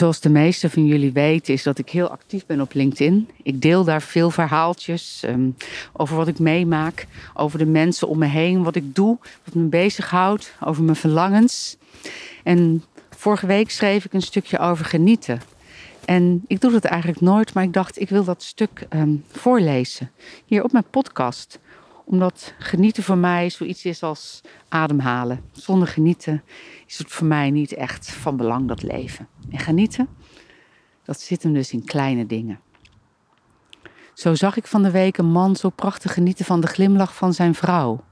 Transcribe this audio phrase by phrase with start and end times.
[0.00, 3.28] Zoals de meeste van jullie weten, is dat ik heel actief ben op LinkedIn.
[3.42, 5.56] Ik deel daar veel verhaaltjes um,
[5.92, 9.62] over wat ik meemaak, over de mensen om me heen, wat ik doe, wat me
[9.62, 11.76] bezighoudt, over mijn verlangens.
[12.42, 15.40] En vorige week schreef ik een stukje over genieten.
[16.04, 20.10] En ik doe dat eigenlijk nooit, maar ik dacht, ik wil dat stuk um, voorlezen.
[20.44, 21.58] Hier op mijn podcast.
[22.10, 25.40] Omdat genieten voor mij zoiets is als ademhalen.
[25.52, 26.42] Zonder genieten
[26.86, 29.28] is het voor mij niet echt van belang, dat leven.
[29.50, 30.08] En genieten,
[31.04, 32.60] dat zit hem dus in kleine dingen.
[34.14, 37.34] Zo zag ik van de week een man zo prachtig genieten van de glimlach van
[37.34, 38.04] zijn vrouw.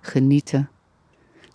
[0.00, 0.70] Genieten.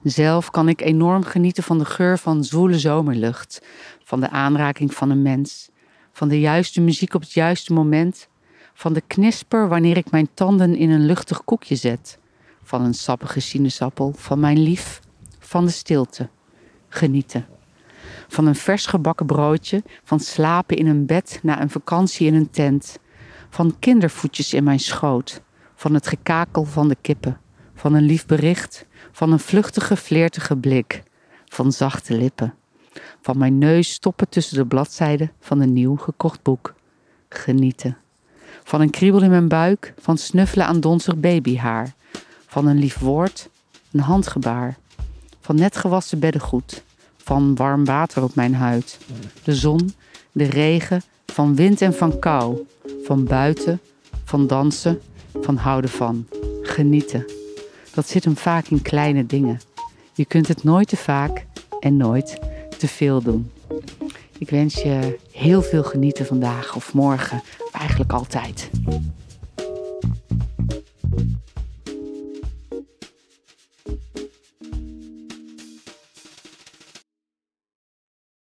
[0.03, 3.65] Zelf kan ik enorm genieten van de geur van zwoele zomerlucht,
[4.03, 5.69] van de aanraking van een mens,
[6.11, 8.29] van de juiste muziek op het juiste moment,
[8.77, 12.19] van de knisper wanneer ik mijn tanden in een luchtig koekje zet,
[12.63, 14.99] van een sappige sinaasappel, van mijn lief,
[15.39, 16.29] van de stilte.
[16.87, 17.45] Genieten.
[18.27, 22.49] Van een vers gebakken broodje, van slapen in een bed na een vakantie in een
[22.49, 22.99] tent,
[23.49, 25.41] van kindervoetjes in mijn schoot,
[25.75, 27.39] van het gekakel van de kippen,
[27.73, 31.03] van een lief bericht, van een vluchtige, vleertige blik,
[31.45, 32.53] van zachte lippen,
[33.21, 36.73] van mijn neus stoppen tussen de bladzijden van een nieuw gekocht boek.
[37.29, 37.97] Genieten.
[38.63, 41.93] Van een kriebel in mijn buik, van snuffelen aan donzig babyhaar,
[42.47, 43.49] van een lief woord,
[43.91, 44.77] een handgebaar,
[45.41, 46.83] van net gewassen beddengoed,
[47.17, 48.97] van warm water op mijn huid,
[49.43, 49.93] de zon,
[50.31, 52.67] de regen, van wind en van kou,
[53.03, 53.79] van buiten,
[54.23, 55.01] van dansen,
[55.41, 56.27] van houden van,
[56.61, 57.25] genieten.
[57.93, 59.59] Dat zit hem vaak in kleine dingen.
[60.13, 61.45] Je kunt het nooit te vaak
[61.79, 62.39] en nooit
[62.77, 63.51] te veel doen.
[64.37, 67.41] Ik wens je heel veel genieten vandaag of morgen,
[67.85, 68.69] eigenlijk altijd.